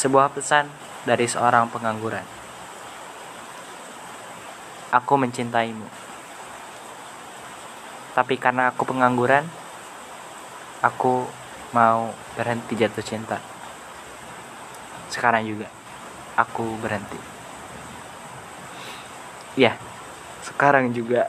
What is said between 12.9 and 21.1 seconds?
cinta. Sekarang juga aku berhenti. Ya, sekarang